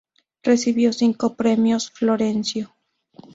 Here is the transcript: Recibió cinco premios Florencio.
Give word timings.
Recibió 0.41 0.93
cinco 0.93 1.35
premios 1.35 1.91
Florencio. 1.91 2.73